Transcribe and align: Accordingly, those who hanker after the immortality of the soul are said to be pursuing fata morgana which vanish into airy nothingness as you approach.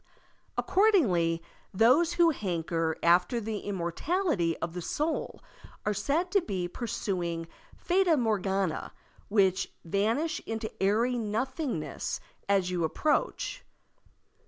Accordingly, 0.57 1.43
those 1.71 2.13
who 2.13 2.31
hanker 2.31 2.97
after 3.03 3.39
the 3.39 3.59
immortality 3.59 4.57
of 4.57 4.73
the 4.73 4.81
soul 4.81 5.43
are 5.85 5.93
said 5.93 6.31
to 6.31 6.41
be 6.41 6.67
pursuing 6.67 7.47
fata 7.77 8.17
morgana 8.17 8.93
which 9.29 9.71
vanish 9.85 10.39
into 10.47 10.71
airy 10.81 11.19
nothingness 11.19 12.19
as 12.49 12.71
you 12.71 12.83
approach. 12.83 13.63